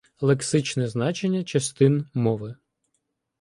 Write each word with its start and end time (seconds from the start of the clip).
Лексичне 0.19 0.87
значення 0.87 1.43
частин 1.43 2.05
мови 2.13 2.55